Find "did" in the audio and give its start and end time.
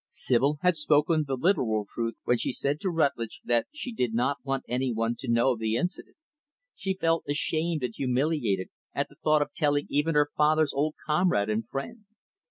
3.93-4.15